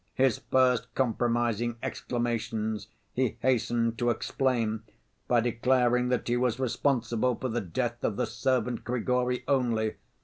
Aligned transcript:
His 0.15 0.39
first 0.39 0.91
compromising 0.95 1.75
exclamations 1.83 2.87
he 3.13 3.37
hastened 3.43 3.99
to 3.99 4.09
explain 4.09 4.81
by 5.27 5.41
declaring 5.41 6.09
that 6.09 6.27
he 6.27 6.37
was 6.37 6.59
responsible 6.59 7.35
for 7.35 7.49
the 7.49 7.61
death 7.61 8.03
of 8.03 8.15
the 8.15 8.25
servant 8.25 8.83
Grigory 8.83 9.43
only. 9.47 9.93